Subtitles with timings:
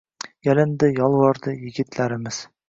[0.47, 1.55] Yalindi, yolvordi…
[1.67, 2.43] Yigitlarimiz